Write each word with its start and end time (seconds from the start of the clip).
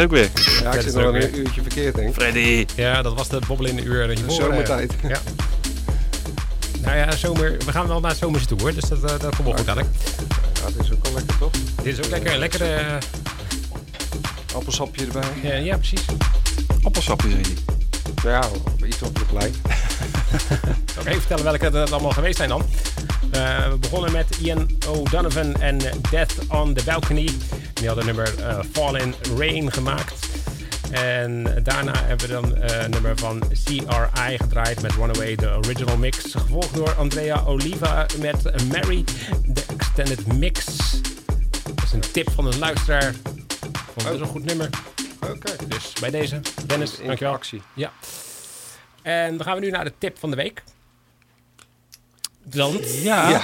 Er 0.00 0.06
ook 0.06 0.10
weer. 0.12 0.30
Ja, 0.62 0.72
ik 0.72 0.80
zit 0.80 0.94
nog 0.94 1.04
een 1.04 1.12
weer. 1.12 1.34
uurtje 1.34 1.60
verkeerd, 1.62 1.94
denk 1.94 2.08
ik. 2.08 2.14
Freddy. 2.14 2.66
ja, 2.76 3.02
dat 3.02 3.14
was 3.14 3.28
de 3.28 3.38
bobbelende 3.46 3.82
uur. 3.82 4.06
Dat 4.06 4.18
je 4.18 4.24
De 4.26 4.32
zomertijd. 4.32 4.92
Ja. 5.08 5.18
Nou 6.82 6.96
ja, 6.96 7.10
zomer, 7.16 7.56
we 7.66 7.72
gaan 7.72 7.86
wel 7.88 8.00
naar 8.00 8.10
het 8.10 8.18
zomerse 8.18 8.46
toe 8.46 8.60
hoor, 8.60 8.74
dus 8.74 8.84
dat, 8.88 8.98
eh, 9.04 9.08
dat 9.18 9.34
komt 9.36 9.48
wel 9.48 9.56
goed 9.56 9.66
dadelijk. 9.66 9.94
Ja, 10.54 10.64
het 10.66 10.84
is 10.84 10.92
ook 10.92 11.02
wel 11.04 11.12
lekker, 11.14 11.38
toch? 11.38 11.50
Dit 11.82 11.98
is 11.98 12.04
ook 12.04 12.10
lekker, 12.10 12.38
lekkere... 12.38 12.64
eh, 12.74 12.96
Appelsapje 14.54 15.04
erbij. 15.06 15.22
ja, 15.42 15.54
ja, 15.54 15.76
precies. 15.76 16.04
Appelsapjes 16.82 17.32
heet 17.34 17.44
die. 17.44 17.56
Ja, 18.24 18.42
iets 18.86 19.02
op 19.02 19.18
het 19.18 19.32
lijkt. 19.32 19.56
Zal 20.94 21.02
ik 21.02 21.08
even 21.08 21.20
vertellen 21.20 21.44
welke 21.44 21.70
dat 21.70 21.92
allemaal 21.92 22.10
geweest 22.10 22.36
zijn 22.36 22.48
dan. 22.48 22.64
Eh, 23.30 23.68
we 23.68 23.76
begonnen 23.80 24.12
met 24.12 24.36
Ian 24.42 24.68
O'Donovan 24.88 25.54
en 25.60 25.78
Death 26.10 26.34
on 26.48 26.74
the 26.74 26.84
Balcony. 26.84 27.28
Die 27.80 27.88
hadden 27.88 28.06
nummer 28.06 28.38
eh, 28.44 28.58
Fall 28.72 29.00
in 29.00 29.14
Rain 29.38 29.72
gemaakt. 29.72 30.28
En 30.90 31.60
daarna 31.62 31.92
hebben 32.04 32.26
we 32.26 32.32
dan 32.32 32.56
eh, 32.56 32.82
een 32.82 32.90
nummer 32.90 33.16
van 33.18 33.42
CRI 33.64 34.38
gedraaid 34.38 34.82
met 34.82 34.92
Runaway, 34.92 35.34
de 35.34 35.48
original 35.64 35.96
mix. 35.96 36.18
Gevolgd 36.34 36.74
door 36.74 36.94
Andrea 36.94 37.42
Oliva 37.46 38.06
met 38.18 38.66
Mary, 38.68 39.04
de 39.46 39.64
extended 39.76 40.26
mix. 40.26 40.64
Dat 41.74 41.84
is 41.84 41.92
een 41.92 42.12
tip 42.12 42.30
van 42.30 42.46
een 42.46 42.58
luisteraar. 42.58 43.14
Vond 43.96 44.08
het 44.08 44.20
een 44.20 44.26
goed 44.26 44.44
nummer. 44.44 44.68
Oké. 45.20 45.56
Dus 45.68 45.92
bij 46.00 46.10
deze, 46.10 46.40
Dennis, 46.66 46.98
In 46.98 47.06
dankjewel. 47.06 47.34
actie. 47.34 47.62
Ja. 47.74 47.92
En 49.02 49.36
dan 49.36 49.46
gaan 49.46 49.54
we 49.54 49.60
nu 49.60 49.70
naar 49.70 49.84
de 49.84 49.92
tip 49.98 50.18
van 50.18 50.30
de 50.30 50.36
week. 50.36 50.62
Want 52.50 53.02
Ja. 53.02 53.40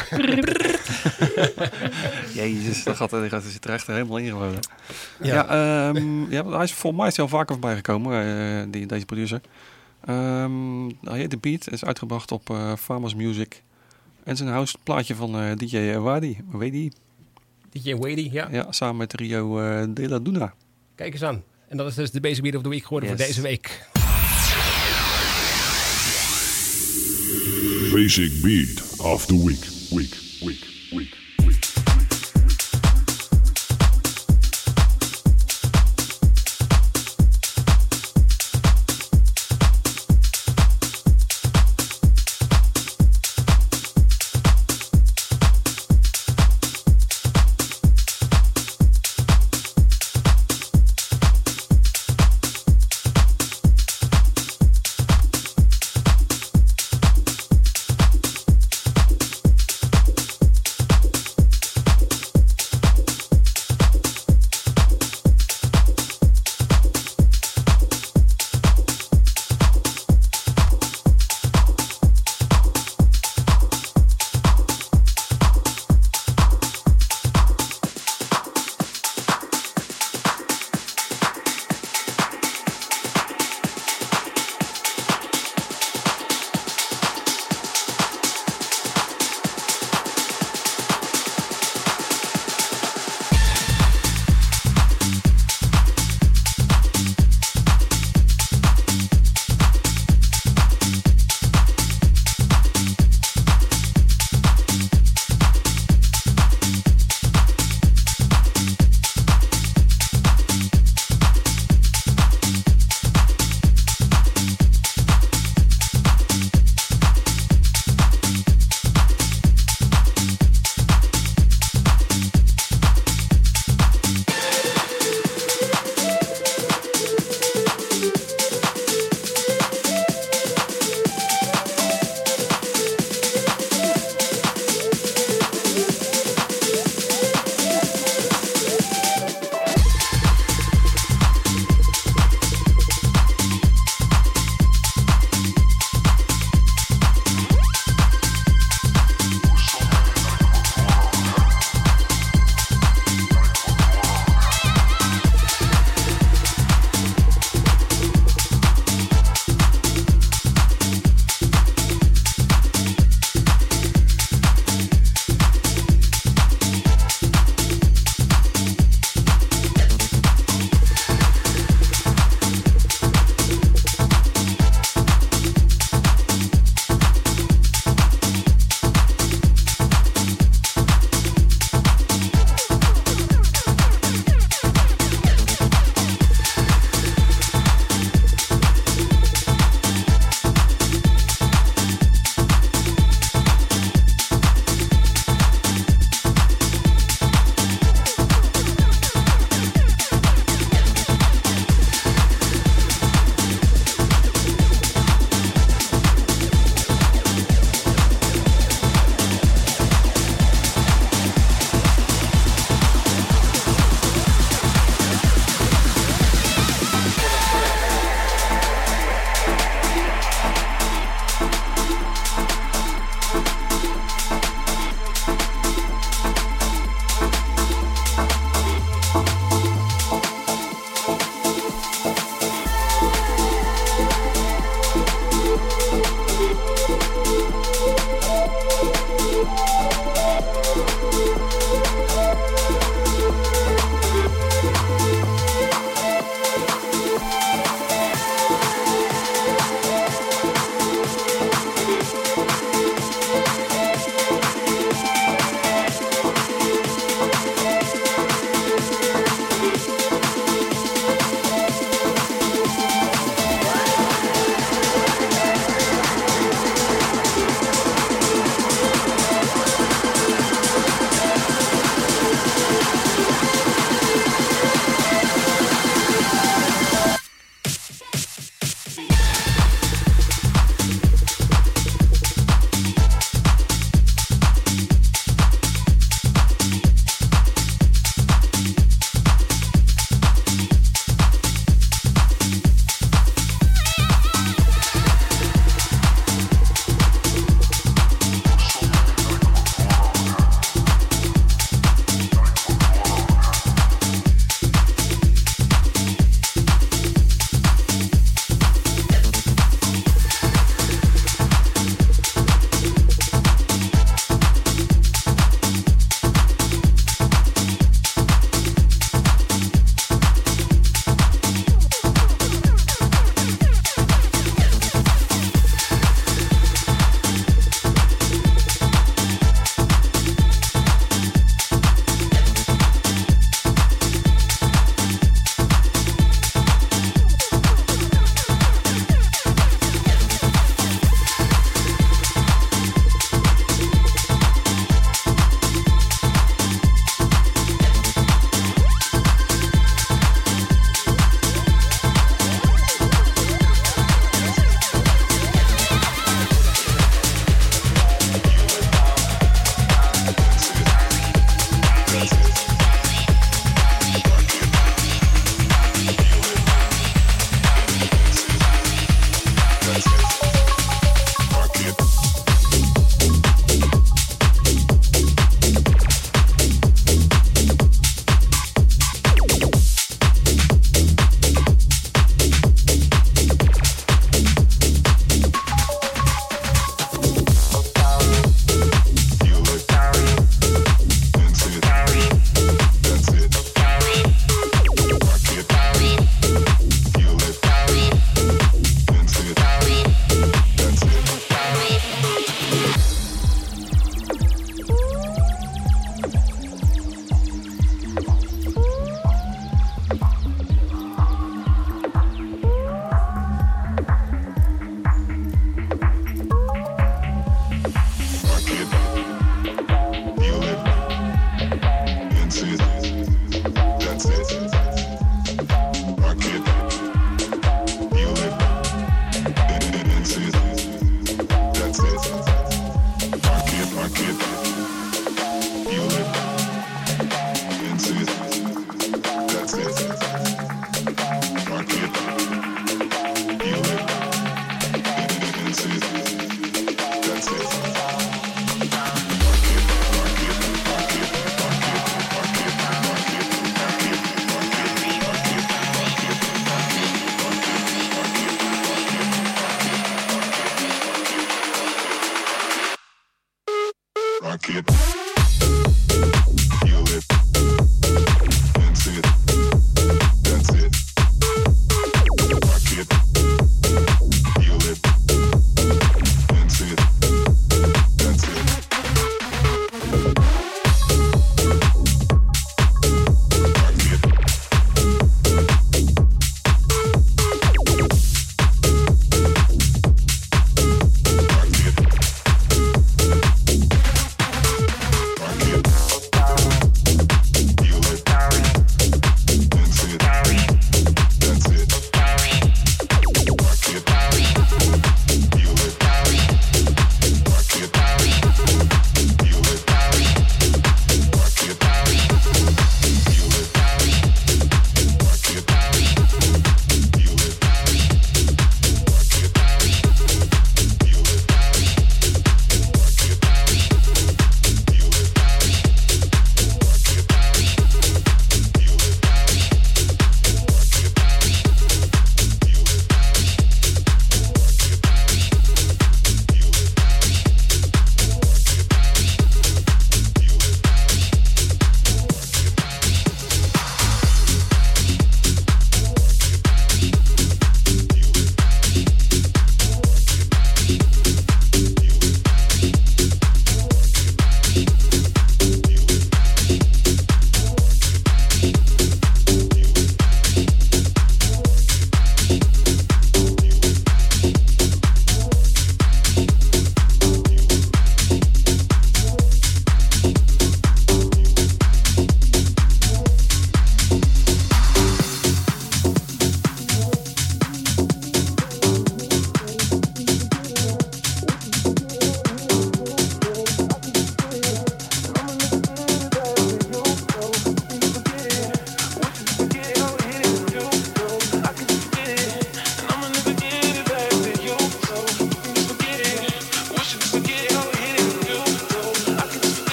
Jezus, 2.34 2.84
dat 2.84 2.96
gaat, 2.96 3.10
dat 3.10 3.42
zit 3.44 3.64
er 3.64 3.70
echt 3.70 3.86
helemaal 3.86 4.16
ingewonnen. 4.18 4.58
Ja, 5.22 5.34
Ja. 5.34 5.88
ehm, 5.88 6.30
ja, 6.30 6.46
hij 6.48 6.64
is 6.64 6.72
volgens 6.72 7.02
mij 7.02 7.10
is 7.10 7.18
al 7.18 7.28
vaker 7.28 7.52
voorbij 7.52 7.74
gekomen, 7.76 8.24
eh, 8.24 8.64
die, 8.70 8.86
deze 8.86 9.04
producer. 9.04 9.40
Ehm 10.04 10.86
hij 11.02 11.18
heet 11.18 11.30
The 11.30 11.36
Beat, 11.38 11.70
is 11.70 11.84
uitgebracht 11.84 12.32
op 12.32 12.50
eh 12.50 12.72
Farmers 12.78 13.14
Music. 13.14 13.62
En 14.24 14.36
zijn 14.36 14.48
house 14.48 14.76
plaatje 14.82 15.14
van 15.14 15.38
eh, 15.40 15.56
DJ 15.56 15.96
Wadi, 15.96 16.38
Wadi, 16.46 16.90
DJ 17.72 17.94
Wady, 17.94 18.28
ja. 18.32 18.48
ja, 18.50 18.72
samen 18.72 18.96
met 18.96 19.14
Rio 19.14 19.58
eh, 19.60 19.84
De 19.88 20.08
La 20.08 20.18
Duna. 20.18 20.54
Kijk 20.94 21.12
eens 21.12 21.22
aan. 21.22 21.42
En 21.68 21.76
dat 21.76 21.86
is 21.88 21.94
dus 21.94 22.10
de 22.10 22.20
Basic 22.20 22.42
Beat 22.42 22.54
of 22.56 22.62
the 22.62 22.68
Week 22.68 22.82
geworden 22.82 23.08
Yes. 23.08 23.18
voor 23.18 23.26
deze 23.26 23.40
week. 23.40 23.84
Basic 27.92 28.42
Beat 28.42 28.96
of 28.98 29.26
the 29.26 29.44
Week. 29.44 29.64
Week, 29.90 30.16
week, 30.40 30.64
week, 30.96 31.25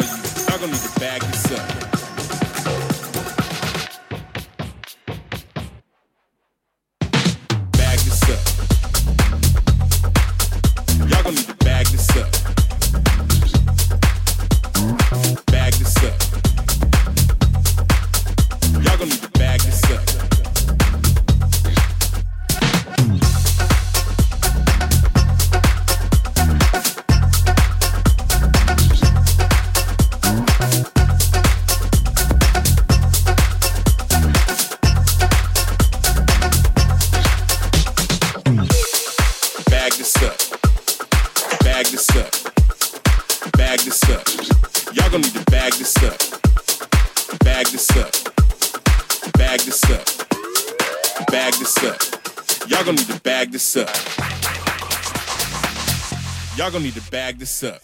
tell 0.00 0.18
you, 0.18 0.58
gonna 0.58 0.72
need 0.72 0.80
to 0.80 1.00
bag 1.00 1.22
this 1.22 1.52
up. 1.52 1.93
this 57.44 57.62
up. 57.62 57.83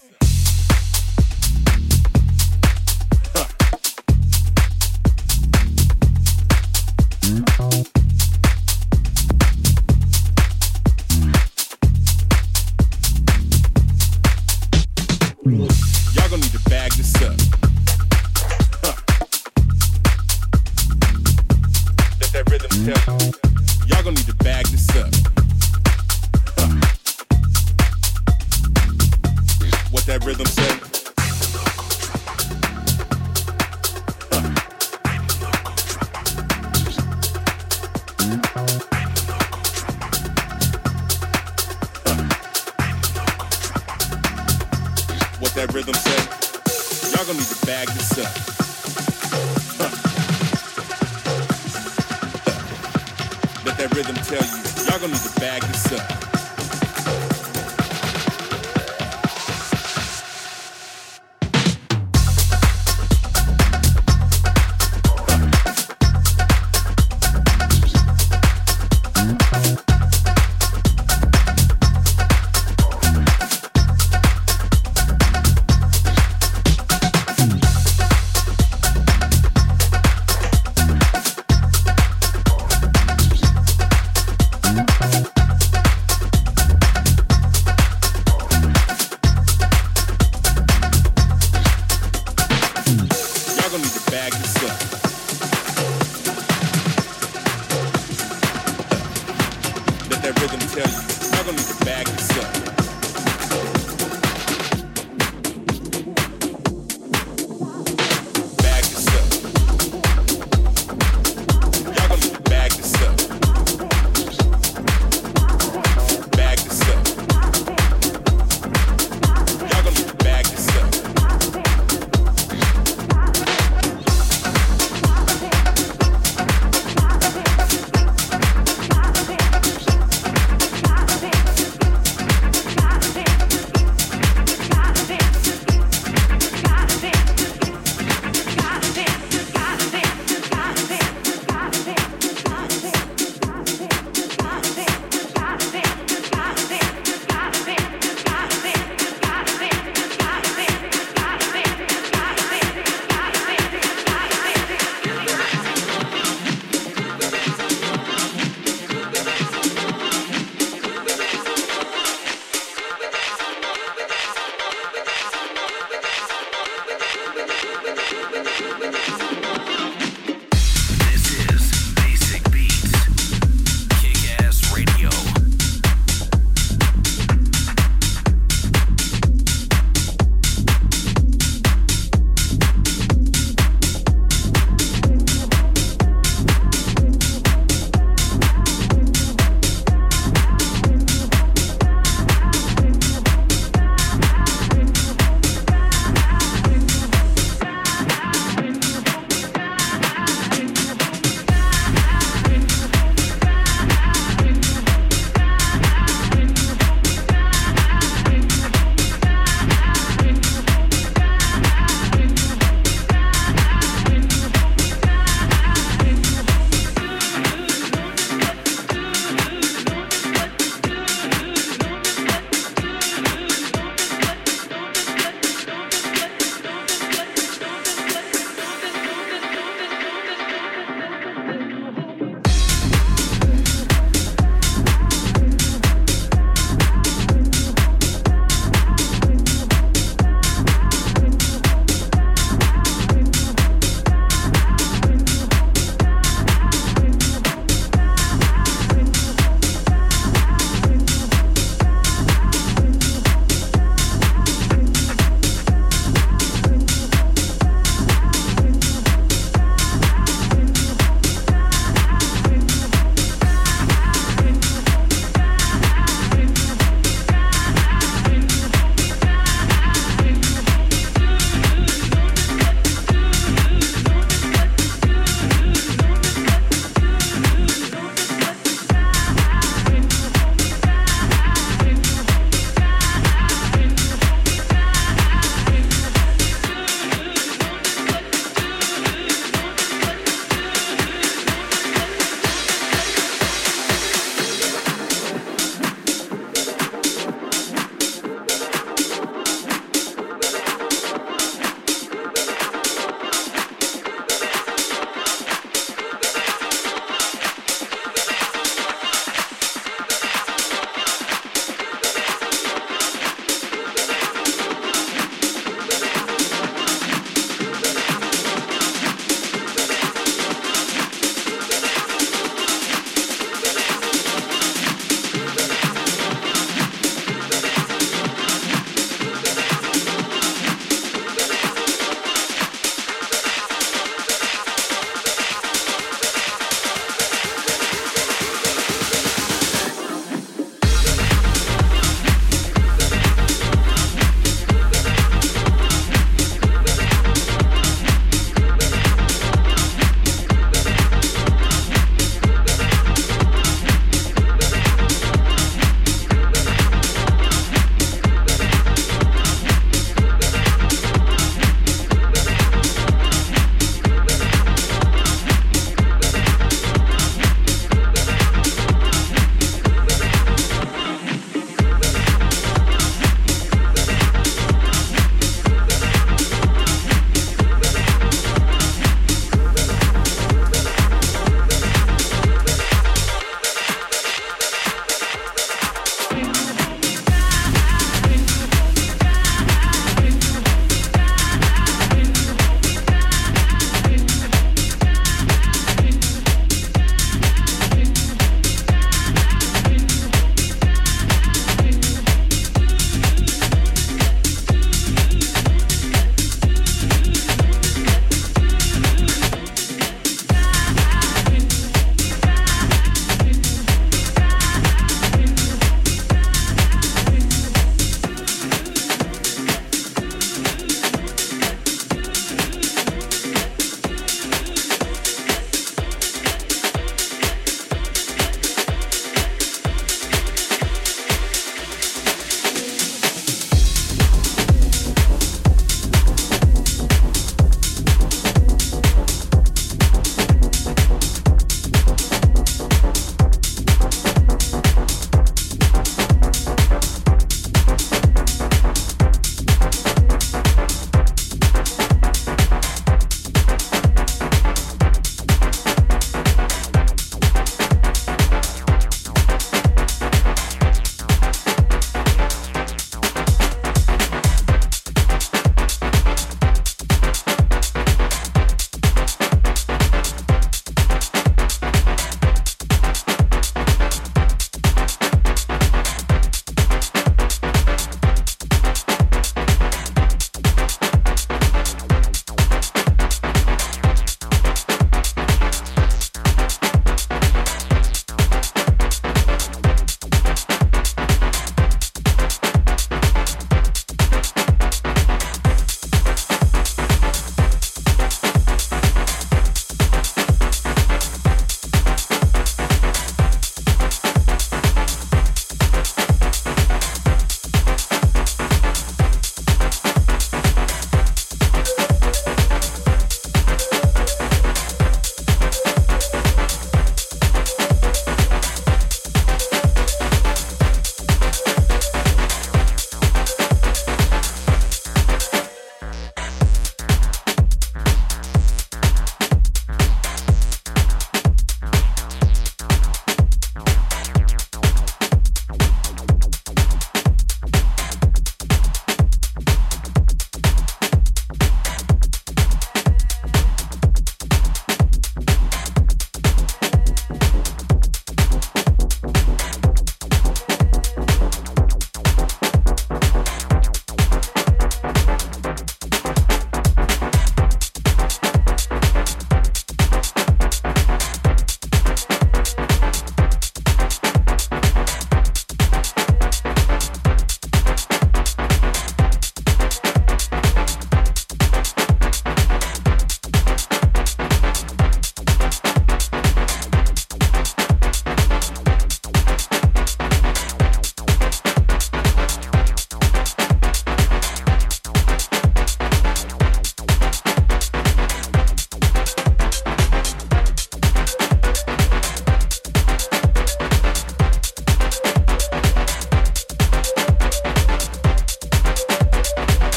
what 45.51 45.67
that 45.67 45.75
rhythm 45.75 45.95
said? 45.95 47.17
Y'all 47.17 47.27
gonna 47.27 47.39
need 47.39 47.49
to 47.49 47.67
bag 47.67 47.89
this 47.89 48.19
up. 48.19 48.33
Let 53.65 53.79
that 53.79 53.95
rhythm 53.95 54.15
tell 54.17 54.45
you, 54.45 54.87
y'all 54.87 55.01
gonna 55.01 55.13
need 55.13 55.23
to 55.23 55.41
bag 55.41 55.63
this 55.63 55.93
up. 55.93 56.30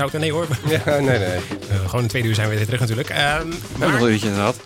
Zouten. 0.00 0.20
Nee 0.20 0.32
hoor, 0.32 0.46
Ja, 0.68 0.80
nee, 0.84 1.00
nee. 1.18 1.18
Eh, 1.70 1.84
gewoon 1.86 2.02
in 2.02 2.08
twee 2.08 2.22
uur 2.22 2.34
zijn 2.34 2.48
we 2.48 2.54
weer 2.56 2.64
terug 2.64 2.80
natuurlijk. 2.80 3.08
Ehm, 3.08 3.40
Ook 3.48 3.76
maar 3.78 3.88
nog 3.92 4.00
een 4.00 4.10
uurtje 4.10 4.26
inderdaad. 4.28 4.56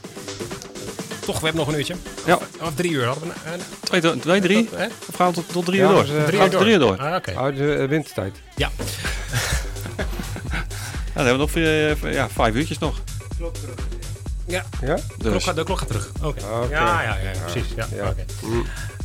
toch, 1.25 1.39
we 1.41 1.45
hebben 1.47 1.65
nog 1.65 1.69
een 1.73 1.79
uurtje. 1.79 1.95
Ja, 2.27 2.39
Of 2.61 2.75
drie 2.75 2.91
uur 2.91 3.05
hadden 3.07 3.29
we. 3.29 3.35
eh, 3.45 4.01
twee, 4.01 4.19
twee 4.19 4.41
drie. 4.41 4.69
Hè? 4.75 4.87
Of 5.09 5.15
gaan 5.17 5.29
we 5.29 5.35
tot, 5.35 5.53
tot 5.53 5.65
drie 5.65 5.79
Ja, 5.79 5.85
uur 5.87 5.93
door? 5.93 6.05
dus, 6.05 6.11
Drie 6.11 6.25
gaan 6.27 6.33
uur 6.33 6.45
we 6.45 6.51
tot 6.51 6.61
drie 6.61 6.73
uur 6.73 6.79
door? 6.79 6.97
Ah, 6.99 7.15
Oké. 7.15 7.31
Oh, 7.31 7.57
de 7.57 7.75
eh, 7.75 7.89
wintertijd. 7.89 8.37
Ja. 8.57 8.71
Ja, 11.15 11.21
dan 11.23 11.27
hebben 11.27 11.47
we 11.55 11.61
nog 11.61 12.03
eh, 12.03 12.13
ja, 12.13 12.29
vijf 12.29 12.55
uurtjes 12.55 12.79
nog. 12.79 13.01
Ja, 14.47 14.65
Ja? 14.81 14.95
de 15.19 15.29
klok, 15.29 15.43
gaat, 15.43 15.57
de 15.57 15.65
klok 15.65 15.79
gaat 15.79 15.89
terug. 15.89 16.11
Oké. 16.23 16.27
Oké. 16.27 16.69
Ja, 16.71 17.03
ja, 17.03 17.17
ja, 17.17 17.31
precies. 17.51 17.69
Ja, 17.77 17.87
Ja. 17.95 18.14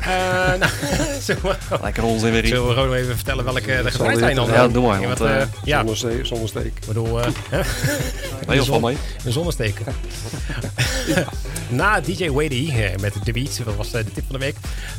Eh, 0.10 0.60
nou, 0.60 0.72
zullen 1.22 1.42
we, 1.42 1.56
Lekker 1.82 2.04
onzin 2.04 2.32
weer. 2.32 2.46
zullen 2.48 2.68
we 2.68 2.74
gewoon 2.74 2.94
even 2.94 3.16
vertellen 3.16 3.44
welke 3.44 3.62
de 3.84 3.92
gedraaid 3.92 4.18
zijn 4.20 4.36
dan? 4.36 4.48
Ja, 4.52 4.68
doe 4.68 4.88
maar, 4.88 5.02
want, 5.02 5.18
wat, 5.20 5.28
eh, 5.28 5.42
eh, 5.42 5.48
ja, 5.64 5.78
Zonder, 5.78 5.98
ste- 5.98 6.20
zonder 6.26 6.48
steek. 6.50 6.66
ik 6.66 6.86
bedoel, 6.88 7.22
eh, 7.22 7.28
hè? 7.50 7.58
Nee, 8.48 8.56
heel 8.58 8.66
veel 8.66 8.80
mee. 8.80 8.98
een 9.26 9.32
zonnesteek. 9.32 9.80
Na 11.70 12.02
DJ 12.02 12.30
Wady 12.30 12.72
eh, 12.76 12.96
met 13.00 13.14
de 13.24 13.32
beat, 13.32 13.62
dat 13.66 13.76
was 13.76 13.92
de 13.92 14.04
tip 14.04 14.24
van 14.28 14.40
de 14.40 14.46
week, 14.46 14.56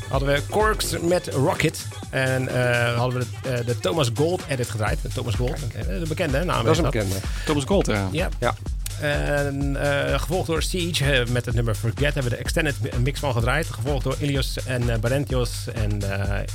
hadden 0.09 0.29
we 0.35 0.43
Corks 0.51 0.87
met 1.03 1.27
Rocket. 1.35 1.87
En 2.11 2.49
eh, 2.49 2.97
hadden 2.97 3.19
we 3.21 3.27
de, 3.43 3.65
de 3.65 3.79
Thomas 3.79 4.11
Gold 4.15 4.43
edit 4.49 4.71
gedraaid. 4.71 4.99
De 5.03 5.09
Thomas 5.09 5.35
Gold, 5.35 5.57
de 5.89 6.05
bekende 6.09 6.45
naam. 6.45 6.65
Dat 6.65 6.73
is 6.73 6.79
een 6.79 6.85
bekende. 6.91 7.15
Thomas 7.47 7.65
Gold, 7.65 7.87
ja. 7.87 8.09
Ja. 8.13 8.29
Ja. 8.41 8.55
En 9.01 9.77
eh, 9.77 10.21
gevolgd 10.21 10.47
door 10.47 10.63
Siege 10.63 11.13
eh, 11.13 11.27
met 11.27 11.45
het 11.45 11.55
nummer 11.55 11.75
Forget 11.75 12.15
hebben 12.15 12.23
we 12.23 12.31
de 12.31 12.37
extended 12.37 12.75
mix 13.03 13.21
van 13.21 13.33
gedraaid. 13.33 13.67
Gevolgd 13.67 14.05
door 14.05 14.17
Ilios 14.19 14.65
en 14.65 14.91
eh 14.91 14.99
Barentios 14.99 15.51
en 15.75 16.01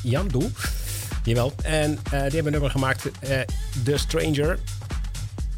Yandu. 0.02 0.52
Jawel. 1.24 1.54
En 1.64 2.00
die 2.10 2.20
hebben 2.20 2.46
een 2.46 2.52
nummer 2.52 2.70
gemaakt, 2.70 3.10
The 3.84 3.98
Stranger. 3.98 4.60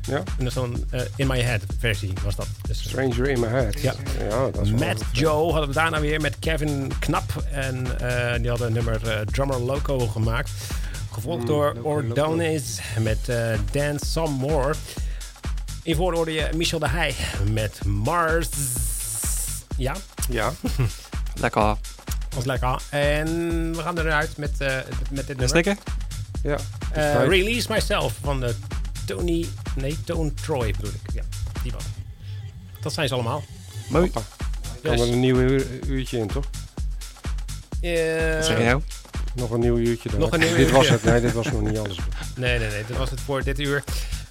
Ja. 0.02 0.18
En 0.18 0.24
dat 0.38 0.48
is 0.48 0.54
dan 0.54 0.86
In 1.16 1.28
My 1.28 1.42
Head 1.42 1.62
versie 1.80 2.14
was 2.24 2.36
dat. 2.36 2.48
Dus, 2.68 2.82
Stranger 2.84 3.30
in 3.30 3.40
my 3.40 3.48
head. 3.48 3.82
Ja. 3.82 3.94
Ja, 4.30 4.50
dat 4.52 4.66
is 4.66 4.72
Matt. 4.72 5.04
Joe 5.12 5.52
hadden 5.52 5.70
we 5.70 5.76
daarna 5.76 6.00
weer 6.00 6.22
met 6.22 6.40
Kevin 6.40 6.92
Knap. 7.00 7.44
En 7.52 7.84
die 8.42 8.50
hadden 8.50 8.68
een 8.68 8.74
nummer 8.74 9.26
Drummer 9.32 9.60
Loco 9.60 10.00
gemaakt. 10.00 10.50
Gevolgd 11.12 11.42
Mm, 11.42 11.46
door 11.46 11.76
Ordonis 11.82 12.80
met 13.00 13.20
Dance 13.72 14.06
Some 14.06 14.36
More. 14.36 14.74
Hiervoor 15.88 16.14
hoorde 16.16 16.32
je 16.32 16.50
Michel 16.56 16.80
de 16.80 16.88
Heij 16.90 17.16
met 17.52 17.86
Mars. 17.86 18.48
Ja, 19.78 19.96
Ja. 20.30 20.54
Lekker. 21.42 21.76
was 22.36 22.46
lekker. 22.46 22.82
En 22.90 23.28
we 23.76 23.82
gaan 23.82 23.98
eruit 24.00 24.38
met, 24.38 24.62
eh 24.62 24.76
met 25.12 25.28
dit 25.28 25.28
nummer. 25.28 25.48
stikken? 25.50 25.78
Ja. 26.44 26.58
Eh. 26.92 27.28
Release 27.28 27.72
Myself 27.72 28.14
van 28.24 28.40
de 28.40 28.56
Tony... 29.06 29.48
Nee, 29.76 30.04
Tone 30.04 30.34
Troy 30.34 30.72
bedoel 30.72 30.92
ik. 31.04 31.14
Ja, 31.14 31.24
die 31.64 31.72
was. 31.72 31.84
Dat 32.82 32.94
zijn 32.94 33.08
ze 33.08 33.14
allemaal. 33.14 33.44
Mooi. 33.90 34.12
Kan 34.12 34.24
Dus, 34.82 35.02
er 35.02 35.08
een 35.12 35.20
nieuw 35.20 35.40
uur- 35.40 35.68
uurtje 35.86 36.18
in, 36.18 36.28
toch? 36.28 36.46
eh, 37.82 38.36
Wat 38.36 38.46
zeg 38.46 38.58
je 38.58 38.64
nou? 38.64 38.82
Nog 39.36 39.52
een 39.52 39.60
nieuw 39.60 39.78
uurtje 39.78 40.10
dan. 40.10 40.20
Nog 40.20 40.32
een 40.32 40.40
nieuw 40.48 40.56
Dit 40.56 40.72
was 40.72 40.80
uurtje. 40.90 40.94
het. 40.94 41.04
Nee, 41.04 41.22
dit 41.22 41.34
was 41.34 41.52
nog 41.52 41.62
niet 41.62 41.78
alles. 41.78 41.98
Nee, 42.36 42.60
nee, 42.60 42.70
nee. 42.70 42.84
Dat 42.88 42.98
was 42.98 43.10
het 43.10 43.22
voor 43.22 43.44
dit 43.44 43.60
uur. 43.60 43.84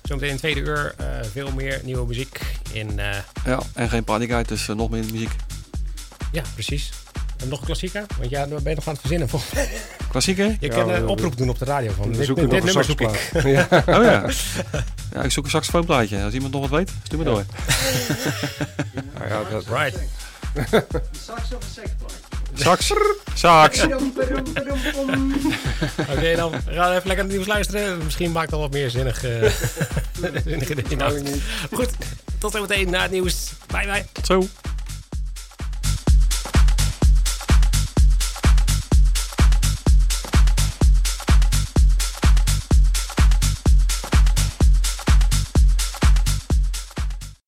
Zometeen 0.07 0.31
in 0.31 0.37
tweede 0.37 0.61
uur 0.61 0.95
eh, 0.97 1.07
veel 1.33 1.51
meer 1.53 1.81
nieuwe 1.85 2.07
muziek. 2.07 2.41
In, 2.73 2.99
eh, 2.99 3.17
Ja, 3.45 3.61
en 3.75 3.89
geen 3.89 4.05
partyguide, 4.05 4.49
dus 4.49 4.69
eh, 4.69 4.77
nog 4.77 4.91
meer 4.91 5.05
muziek. 5.13 5.31
ja, 6.33 6.43
precies. 6.55 6.91
En 7.37 7.49
nog 7.49 7.59
een 7.61 7.65
klassieker? 7.67 8.05
Want 8.19 8.31
ja, 8.31 8.47
daar 8.47 8.63
ben 8.63 8.71
je 8.71 8.75
nog 8.77 8.87
aan 8.87 8.93
het 8.93 9.01
verzinnen. 9.01 9.29
volgens 9.29 9.53
mij. 9.53 9.69
Klassieker? 10.11 10.47
Je 10.47 10.57
Ja, 10.61 10.69
kan 10.69 10.91
een 10.91 11.07
oproep 11.07 11.37
doen 11.37 11.49
op 11.49 11.59
de 11.59 11.65
radio. 11.65 11.93
Van, 11.93 12.11
We 12.11 12.17
dit 12.17 12.27
zoeken 12.27 12.49
dit 12.49 12.59
een 12.59 12.65
nummer 12.65 12.85
zoek 12.85 13.01
ik. 13.01 13.43
Ja. 13.43 13.67
Oh 13.97 14.05
ja. 14.05 14.27
Ja, 15.15 15.23
ik 15.23 15.31
zoek 15.31 15.45
een 15.45 15.51
saxofoonplaatje. 15.51 16.23
Als 16.23 16.35
iemand 16.35 16.53
nog 16.53 16.61
wat 16.69 16.71
weet, 16.71 16.91
stuur 17.03 17.19
me 17.19 17.25
door. 17.25 17.45
Ja, 19.29 19.43
dat, 19.51 19.65
Right. 19.67 19.99
Sax. 21.27 21.49
Sax. 23.35 23.83
Oké, 26.11 26.37
dan 26.37 26.53
gaan 26.53 26.91
we 26.91 26.97
even 26.97 27.07
lekker 27.07 27.07
naar 27.07 27.17
het 27.17 27.29
nieuws 27.29 27.47
luisteren. 27.47 27.99
Misschien 28.05 28.33
maakt 28.33 28.51
dat 28.51 28.61
wat 28.61 28.73
meer 28.73 28.91
zinnig. 28.91 29.25
eh 29.25 29.51
zinnige 30.45 30.75
dingen. 30.75 30.99
Nou, 30.99 31.21
niet. 31.23 31.43
Goed, 31.73 31.91
tot 32.39 32.53
zometeen 32.53 32.91
na 32.91 33.03
het 33.03 33.11
nieuws. 33.11 33.53
Bye 33.67 33.87
bye. 33.87 34.05
Tot 34.13 34.27
zo. 34.27 34.49